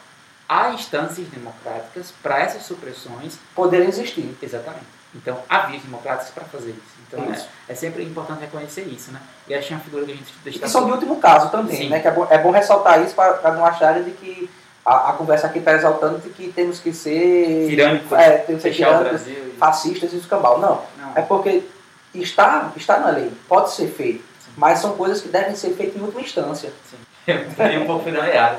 [0.48, 4.36] há instâncias democráticas para essas supressões, Poderem existir.
[4.42, 4.86] exatamente.
[5.14, 6.92] Então, há vias democráticas para fazer isso.
[7.06, 7.46] Então, Isso.
[7.68, 9.20] é, é sempre importante reconhecer isso, né?
[9.46, 10.68] E que é uma figura que a gente E destaca.
[10.72, 11.88] são de último caso também, Sim.
[11.90, 12.00] né?
[12.00, 14.50] Que é bom, é bom ressaltar isso para não acharem de que
[14.84, 17.68] a, a conversa aqui está exaltando de que temos que ser.
[17.68, 20.58] Tirânicos, É, temos que ser tirânicos, e- fascistas e os cambal.
[20.58, 20.82] Não.
[20.98, 21.62] Não, É porque
[22.14, 24.24] está, está na lei, pode ser feito.
[24.40, 24.50] Sim.
[24.56, 26.72] Mas são coisas que devem ser feitas em última instância.
[27.26, 28.58] Eu teria um pouco meada.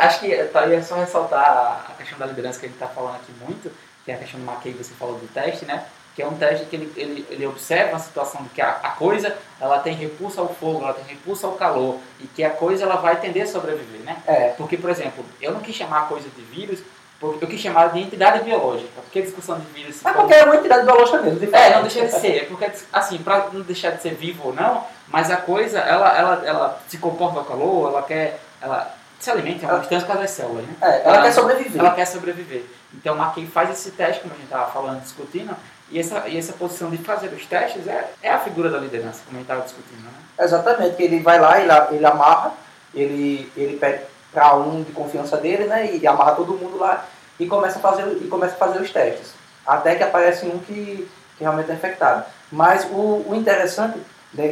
[0.00, 3.16] Acho que tá, ia só ressaltar a questão da liderança que a gente está falando
[3.16, 3.70] aqui muito,
[4.04, 5.84] que é a questão do que você falou do teste, né?
[6.18, 8.90] Que é um teste que ele, ele, ele observa a situação de que a, a
[8.90, 12.82] coisa ela tem repulso ao fogo, ela tem repulso ao calor, e que a coisa
[12.82, 14.20] ela vai tender a sobreviver, né?
[14.26, 14.48] É.
[14.58, 16.80] Porque, por exemplo, eu não quis chamar a coisa de vírus,
[17.20, 20.02] porque eu quis chamar de entidade biológica, porque a discussão de vírus...
[20.02, 21.38] for- porque é uma entidade biológica mesmo.
[21.38, 22.36] de é, não deixa de ser.
[22.38, 26.18] É porque, assim, pra não deixar de ser vivo ou não, mas a coisa, ela,
[26.18, 28.40] ela, ela se comporta ao calor, ela quer.
[28.60, 30.74] Ela se alimenta uma distância com as células, né?
[30.82, 31.78] É, ela quer sobreviver.
[31.80, 32.64] Ela quer sobreviver.
[32.92, 35.56] Então, a quem faz esse teste, como a gente estava falando, discutindo,
[35.90, 39.22] e essa, e essa posição de fazer os testes é, é a figura da liderança,
[39.24, 40.10] como a gente estava discutindo, né?
[40.38, 42.52] Exatamente, que ele vai lá, ele, ele amarra,
[42.94, 45.94] ele, ele pede para um de confiança dele, né?
[45.94, 47.06] E amarra todo mundo lá
[47.40, 49.32] e começa a fazer, e começa a fazer os testes.
[49.66, 52.24] Até que aparece um que, que realmente é infectado.
[52.50, 53.98] Mas o, o interessante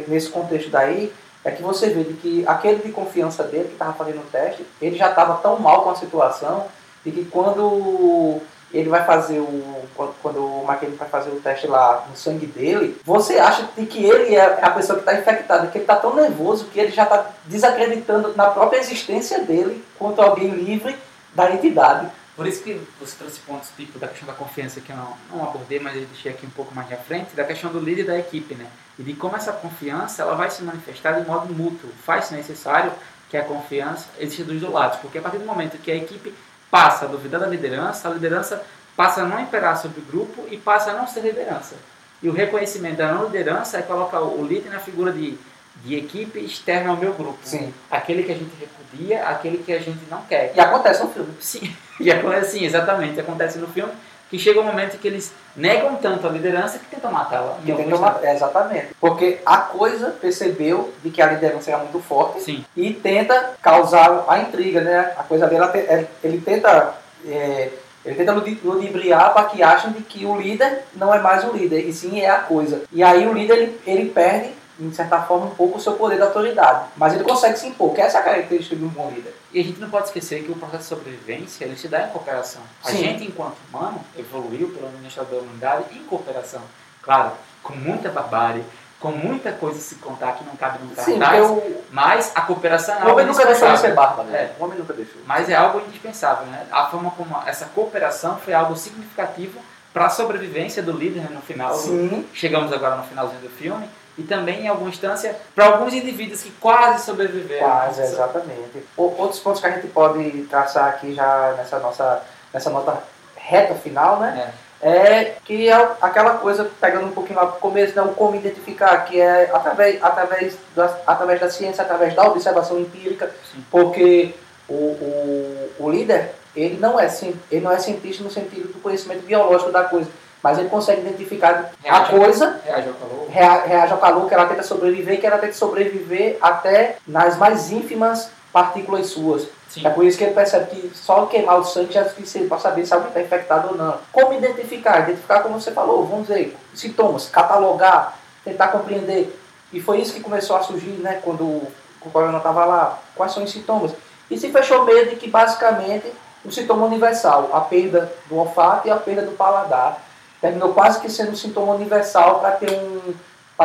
[0.07, 4.19] nesse contexto daí é que você vê que aquele de confiança dele que estava fazendo
[4.19, 6.67] o teste, ele já estava tão mal com a situação
[7.05, 9.87] de que quando ele vai fazer o.
[10.21, 14.35] Quando, o McKinney vai fazer o teste lá no sangue dele, você acha que ele
[14.35, 17.31] é a pessoa que está infectada, que ele está tão nervoso que ele já está
[17.45, 20.95] desacreditando na própria existência dele quanto alguém livre
[21.33, 22.07] da entidade.
[22.35, 25.43] Por isso que você trouxe pontos tipo da questão da confiança que eu não, não
[25.43, 28.19] abordei, mas eu deixei aqui um pouco mais à frente, da questão do líder da
[28.19, 28.67] equipe, né?
[28.99, 31.89] E de como essa confiança ela vai se manifestar de modo mútuo.
[32.05, 32.91] Faz necessário
[33.27, 36.31] que a confiança exista dos dois lados, porque a partir do momento que a equipe
[36.69, 38.63] passa a duvidar da liderança, a liderança
[38.95, 41.75] passa a não imperar sobre o grupo e passa a não ser liderança.
[42.21, 45.37] E o reconhecimento da não liderança é colocar o líder na figura de,
[45.83, 47.37] de equipe externa ao meu grupo.
[47.43, 47.71] Sim.
[47.91, 50.51] Aquele que a gente repudia, aquele que a gente não quer.
[50.55, 51.33] E acontece no filme.
[51.39, 53.19] Sim, e acontece, sim, exatamente.
[53.19, 53.93] Acontece no filme
[54.29, 57.57] que chega um momento que eles negam tanto a liderança que tentam matá-la.
[57.65, 58.87] Que tentam matar, exatamente.
[58.99, 62.65] Porque a coisa percebeu de que a liderança era muito forte Sim.
[62.75, 65.13] e tenta causar a intriga, né?
[65.17, 66.93] A coisa dele, ele tenta...
[67.25, 67.69] É,
[68.05, 71.81] ele tenta ludibriar para que achem de que o líder não é mais o líder,
[71.81, 72.83] e sim é a coisa.
[72.89, 76.15] E aí o líder ele, ele perde, de certa forma, um pouco o seu poder
[76.17, 76.85] de autoridade.
[76.95, 79.33] Mas ele consegue se impor, que essa é a característica de um bom líder.
[79.51, 82.09] E a gente não pode esquecer que o processo de sobrevivência ele se dá em
[82.09, 82.61] cooperação.
[82.83, 82.97] A Sim.
[82.97, 86.61] gente, enquanto humano, evoluiu pelo Ministério da Humanidade em cooperação.
[87.01, 87.31] Claro,
[87.63, 88.63] com muita barbárie,
[88.99, 91.61] com muita coisa a se contar que não cabe num Sim, cartaz, o,
[91.91, 94.27] mas a cooperação é o algo homem nunca deixou de ser bárbaro.
[94.29, 94.37] né?
[94.37, 94.55] É.
[94.59, 95.21] O homem nunca deixou.
[95.25, 96.65] Mas é algo indispensável, né?
[96.71, 99.59] A forma como essa cooperação foi algo significativo
[99.93, 101.71] para a sobrevivência do líder né, no final.
[101.71, 103.87] do- Sim, Chegamos agora no finalzinho do filme.
[104.17, 107.67] E também, em alguma instância, para alguns indivíduos que quase sobreviveram.
[107.67, 108.83] quase, exatamente.
[108.97, 112.97] O- Outros pontos que a gente pode traçar aqui já nessa nossa nessa nota
[113.35, 114.51] reta final, né?
[114.81, 114.89] É.
[114.89, 118.97] é que é aquela coisa, pegando um pouquinho lá pro começo, né, o como identificar,
[119.05, 123.63] que é através, através, da, através da ciência, através da observação empírica, Sim.
[123.71, 124.35] porque
[124.69, 127.07] o, o, o líder, ele não, é,
[127.51, 130.09] ele não é cientista no sentido do conhecimento biológico da coisa,
[130.43, 133.27] mas ele consegue identificar a Reage- coisa, Reage ao calor.
[133.29, 137.71] rea- reage ao calor, que ela tenta sobreviver, que ela tenta sobreviver até nas mais
[137.71, 139.47] ínfimas partículas suas.
[139.69, 139.85] Sim.
[139.85, 142.57] É por isso que ele percebe que só queimar o sangue já é suficiente para
[142.59, 143.97] saber se alguém está infectado ou não.
[144.11, 144.99] Como identificar?
[145.01, 149.37] Identificar, como você falou, vamos dizer, sintomas, catalogar, tentar compreender.
[149.73, 152.99] E foi isso que começou a surgir, né, quando o Corona estava lá.
[153.13, 153.91] Quais são os sintomas?
[154.31, 156.11] E se fechou medo de que, basicamente,
[156.45, 160.01] o sintoma universal, a perda do olfato e a perda do paladar,
[160.41, 163.13] terminou quase que sendo um sintoma universal para ter um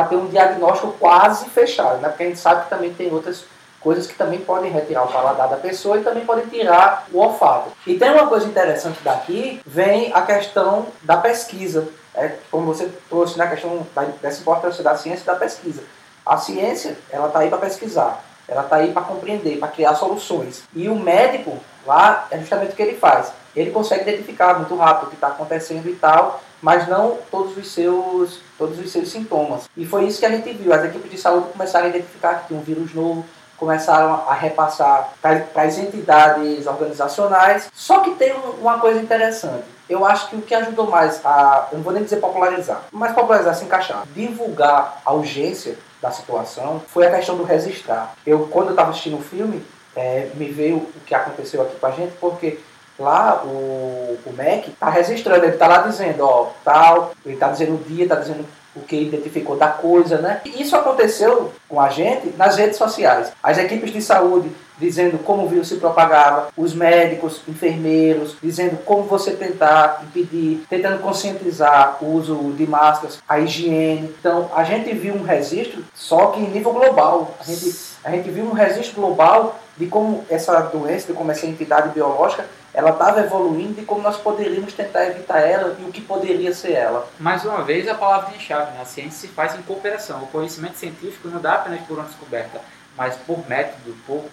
[0.01, 2.09] ter um diagnóstico quase fechado, né?
[2.09, 3.45] Porque a gente sabe que também tem outras
[3.79, 7.71] coisas que também podem retirar o paladar da pessoa e também podem tirar o olfato.
[7.85, 11.87] E tem uma coisa interessante daqui, vem a questão da pesquisa.
[12.15, 15.83] É, como você trouxe na questão da, dessa importância da ciência e da pesquisa.
[16.25, 20.63] A ciência, ela está aí para pesquisar, ela está aí para compreender, para criar soluções.
[20.73, 23.33] E o médico, lá, é justamente o que ele faz.
[23.55, 27.71] Ele consegue identificar muito rápido o que está acontecendo e tal, mas não todos os
[27.71, 29.69] seus todos os seus sintomas.
[29.77, 30.73] E foi isso que a gente viu.
[30.73, 33.25] As equipes de saúde começaram a identificar que tinha um vírus novo,
[33.57, 37.69] começaram a repassar para as entidades organizacionais.
[37.73, 39.65] Só que tem um- uma coisa interessante.
[39.89, 43.13] Eu acho que o que ajudou mais a, eu não vou nem dizer popularizar, mas
[43.13, 48.13] popularizar, se encaixar, divulgar a urgência da situação, foi a questão do registrar.
[48.25, 49.63] Eu, quando eu estava assistindo o filme,
[49.95, 52.59] é, me veio o que aconteceu aqui com a gente, porque
[52.97, 57.75] lá o, o MEC está registrando, ele está lá dizendo, ó, tal, ele está dizendo
[57.75, 60.41] o dia, está dizendo o que identificou da coisa, né?
[60.45, 63.31] E isso aconteceu com a gente nas redes sociais.
[63.41, 64.51] As equipes de saúde
[64.83, 71.01] dizendo como o vírus se propagava, os médicos, enfermeiros, dizendo como você tentar impedir, tentando
[71.01, 74.13] conscientizar o uso de máscaras, a higiene.
[74.19, 77.35] Então, a gente viu um registro, só que em nível global.
[77.39, 81.47] A gente, a gente viu um registro global de como essa doença, de como essa
[81.47, 86.01] entidade biológica, ela estava evoluindo e como nós poderíamos tentar evitar ela e o que
[86.01, 87.07] poderia ser ela.
[87.19, 88.79] Mais uma vez, a palavra-chave, né?
[88.81, 90.23] A ciência se faz em cooperação.
[90.23, 92.59] O conhecimento científico não dá apenas por uma descoberta,
[92.97, 94.25] mas por método, por,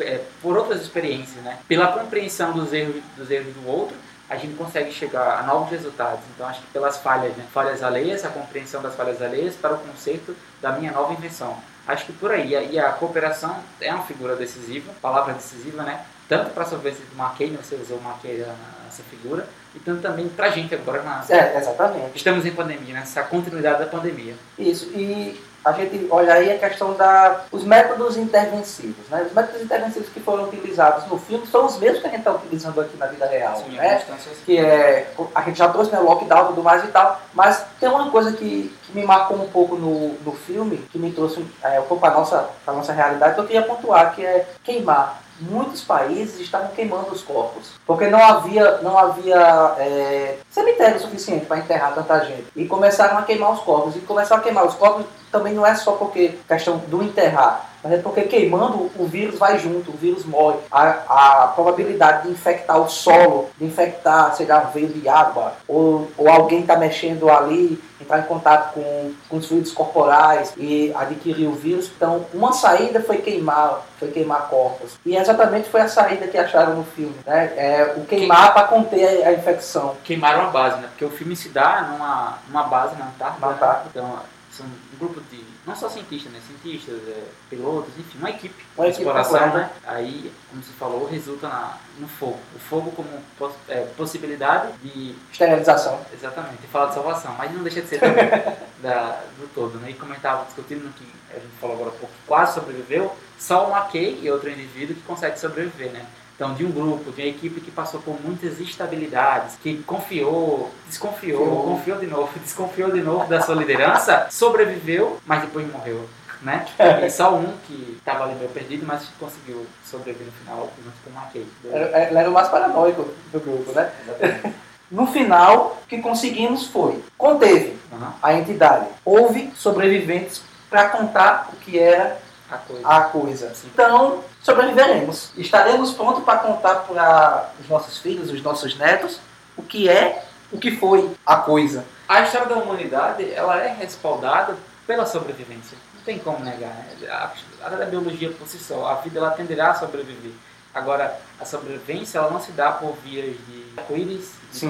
[0.00, 1.58] eh, por outras experiências, né?
[1.68, 3.96] Pela compreensão dos erros, dos erros do outro,
[4.28, 6.20] a gente consegue chegar a novos resultados.
[6.34, 7.44] Então, acho que pelas falhas, né?
[7.52, 11.56] Falhas alheias, a compreensão das falhas alheias para o conceito da minha nova invenção.
[11.86, 12.50] Acho que por aí.
[12.70, 16.04] E a- cooperação é uma figura decisiva, palavra decisiva, né?
[16.28, 17.58] Tanto para a sobrevivência do Mackay, né?
[17.62, 18.44] você usou o Mackay
[18.84, 22.10] nessa figura, e tanto também para a gente agora na, É, exatamente.
[22.14, 23.00] Estamos em pandemia, né?
[23.00, 24.34] essa continuidade da pandemia.
[24.58, 29.24] Isso, e a gente olha aí a questão da os métodos intervensivos, né?
[29.26, 32.32] Os métodos intervensivos que foram utilizados no filme são os mesmos que a gente está
[32.32, 34.02] utilizando aqui na vida real, né?
[34.44, 37.88] Que é, a gente já trouxe né, o lockdown tudo mais e tal, mas tem
[37.88, 41.80] uma coisa que, que me marcou um pouco no, no filme, que me trouxe é,
[41.80, 45.22] um pouco para nossa, pra nossa realidade, que eu queria pontuar, que é queimar.
[45.40, 51.58] Muitos países estavam queimando os corpos, porque não havia, não havia é, cemitério suficiente para
[51.58, 52.46] enterrar tanta gente.
[52.56, 53.96] E começaram a queimar os corpos.
[53.96, 57.92] E começaram a queimar os corpos também não é só porque questão do enterrar, mas
[57.92, 60.58] é porque queimando o vírus vai junto, o vírus morre.
[60.70, 65.54] A, a probabilidade de infectar o solo, de infectar, sei lá, um veio de água,
[65.66, 70.92] ou, ou alguém está mexendo ali, entrar em contato com, com os fluidos corporais e
[70.94, 71.90] adquirir o vírus.
[71.94, 74.98] Então, uma saída foi queimar, foi queimar corpos.
[75.04, 77.52] E exatamente foi a saída que acharam no filme, né?
[77.56, 79.96] É o queimar para conter a, infecção.
[80.04, 80.88] Queimaram a base, né?
[80.88, 83.46] Porque o filme se dá numa, numa base na Antártida.
[83.46, 84.02] Na Antártida.
[84.02, 84.08] Né?
[84.08, 86.40] Então, são um grupo de não só cientistas, né?
[86.46, 89.70] Cientistas, é, pilotos, enfim, uma equipe uma de exploração, né?
[89.84, 92.38] Aí, como você falou, resulta na, no fogo.
[92.56, 95.14] O fogo como poss é, possibilidade de...
[95.30, 96.00] Esterilização.
[96.12, 98.24] Exatamente, e falar de salvação, mas não deixa de ser também
[98.80, 99.90] da, do todo, né?
[99.90, 103.76] E como estava discutindo, que a gente falou agora há pouco, quase sobreviveu, só o
[103.76, 106.06] McKay e outro indivíduo que consegue sobreviver, né?
[106.38, 111.44] Então, de um grupo, de uma equipe que passou por muitas instabilidades, que confiou, desconfiou,
[111.44, 111.64] Confiou.
[111.64, 116.08] confiou de novo, desconfiou de novo da sua liderança, sobreviveu, mas depois morreu.
[116.40, 116.64] Né?
[117.04, 121.10] E só um que estava ali meio perdido, mas conseguiu sobreviver no final junto com
[121.10, 121.46] o Marquês.
[121.64, 123.90] Ele era o mais paranoico do grupo, né?
[124.90, 128.08] No final, o que conseguimos foi, conteve uhum.
[128.22, 128.86] a entidade.
[129.04, 132.16] Houve sobreviventes para contar o que era
[132.50, 132.88] a coisa.
[132.88, 133.52] A coisa.
[133.66, 135.30] Então, sobreviveremos.
[135.36, 139.20] Estaremos prontos para contar para os nossos filhos, os nossos netos,
[139.56, 141.84] o que é, o que foi a coisa.
[142.08, 145.76] A história da humanidade, ela é respaldada pela sobrevivência.
[145.94, 146.70] Não tem como negar.
[146.70, 147.08] Né?
[147.10, 150.32] A, a, a biologia por si só, a vida ela tenderá a sobreviver.
[150.74, 154.60] Agora, a sobrevivência ela não se dá por vias de arco-íris, de,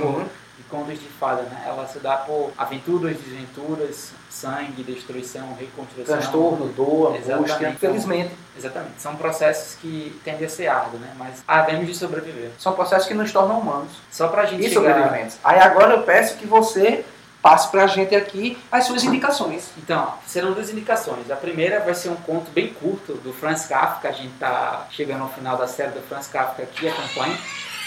[0.59, 1.63] de contos de fada, né?
[1.67, 6.17] Ela se dá por aventuras, desventuras, sangue, destruição, reconstrução.
[6.17, 8.35] Transtorno, dor, angústia, infelizmente.
[8.57, 9.01] Exatamente.
[9.01, 11.13] São processos que tendem a ser árduos, né?
[11.17, 12.51] Mas havemos de sobreviver.
[12.59, 13.93] São processos que nos tornam humanos.
[14.11, 14.95] Só pra gente e chegar...
[14.95, 15.39] sobreviventes.
[15.45, 17.05] Aí agora eu peço que você
[17.41, 19.71] passe pra gente aqui as suas indicações.
[19.79, 21.31] Então, serão duas indicações.
[21.31, 24.09] A primeira vai ser um conto bem curto do Franz Kafka.
[24.09, 27.39] A gente tá chegando ao final da série do Franz Kafka aqui, acompanhe.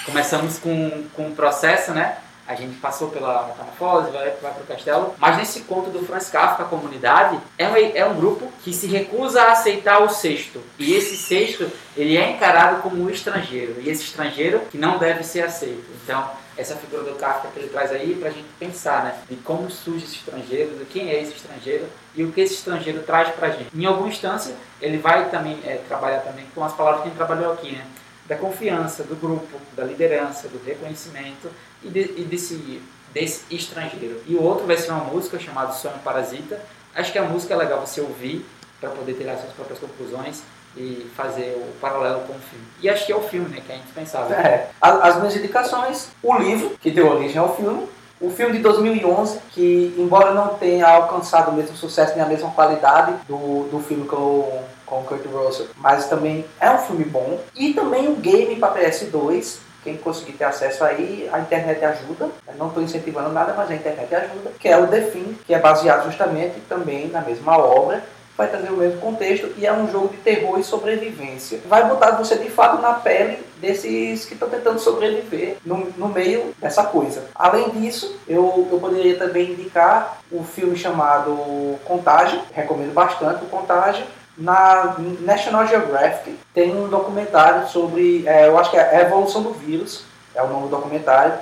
[0.05, 2.17] Começamos com, com um processo, né?
[2.51, 5.15] A gente passou pela metamorfose, vai, vai para o castelo.
[5.17, 8.87] Mas nesse conto do Franz Kafka, a comunidade, é um, é um grupo que se
[8.87, 10.61] recusa a aceitar o sexto.
[10.77, 13.75] E esse sexto, ele é encarado como um estrangeiro.
[13.79, 15.85] E esse estrangeiro que não deve ser aceito.
[16.03, 19.15] Então, essa figura do Kafka que ele traz aí para a gente pensar, né?
[19.29, 23.01] De como surge esse estrangeiro, de quem é esse estrangeiro e o que esse estrangeiro
[23.03, 23.69] traz para a gente.
[23.73, 27.53] Em alguma instância, ele vai também é, trabalhar também com as palavras que gente trabalhou
[27.53, 27.85] aqui, né?
[28.31, 31.51] Da confiança, do grupo, da liderança, do reconhecimento
[31.83, 32.81] e, de, e desse,
[33.13, 34.21] desse estrangeiro.
[34.25, 36.57] E o outro vai ser uma música chamada Sonho Parasita.
[36.95, 38.45] Acho que a música é legal você ouvir
[38.79, 40.43] para poder tirar suas próprias conclusões
[40.77, 42.65] e fazer o paralelo com o filme.
[42.81, 44.33] E acho que é o filme, né, que é indispensável.
[44.37, 47.85] É, as minhas indicações, o livro, que deu origem ao filme,
[48.21, 52.49] o filme de 2011, que embora não tenha alcançado o mesmo sucesso nem a mesma
[52.51, 57.39] qualidade do, do filme com, com Kurt Russell, mas também é um filme bom.
[57.55, 62.29] E também um game para PS2, quem conseguir ter acesso aí, a internet ajuda.
[62.45, 64.51] Eu não estou incentivando nada, mas a internet ajuda.
[64.59, 68.03] Que é o The Thing, que é baseado justamente também na mesma obra.
[68.37, 71.59] Vai trazer o mesmo contexto e é um jogo de terror e sobrevivência.
[71.67, 76.53] Vai botar você de fato na pele desses que estão tentando sobreviver no, no meio
[76.57, 77.25] dessa coisa.
[77.35, 82.41] Além disso, eu, eu poderia também indicar o filme chamado Contágio.
[82.51, 84.05] Recomendo bastante o Contágio
[84.41, 89.53] na National Geographic tem um documentário sobre, é, eu acho que é a evolução do
[89.53, 91.33] vírus, é o nome do documentário,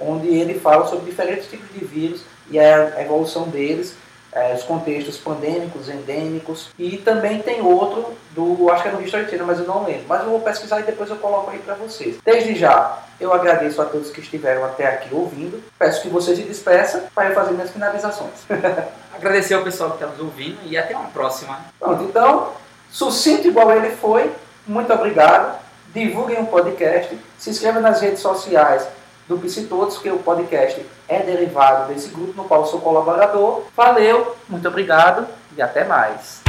[0.00, 3.94] onde ele fala sobre diferentes tipos de vírus e a evolução deles,
[4.36, 9.30] é, os contextos pandêmicos, endêmicos, e também tem outro do, acho que é no History
[9.30, 10.04] Channel, mas eu não lembro.
[10.06, 12.18] Mas eu vou pesquisar e depois eu coloco aí para vocês.
[12.22, 15.64] Desde já, eu agradeço a todos que estiveram até aqui ouvindo.
[15.78, 18.44] Peço que vocês se despeçam para eu fazer minhas finalizações.
[19.16, 21.58] Agradecer ao pessoal que está nos ouvindo e até uma próxima.
[21.80, 22.52] Pronto, então,
[22.90, 24.30] sucinto igual ele foi,
[24.66, 25.58] muito obrigado.
[25.94, 28.86] Divulguem o podcast, se inscrevam nas redes sociais
[29.28, 33.62] do Todos, que o podcast é derivado desse grupo no qual sou colaborador.
[33.76, 36.45] Valeu, muito obrigado e até mais.